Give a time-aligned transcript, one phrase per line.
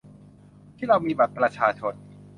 [0.77, 1.93] ที่เรามีบัตรประชาชน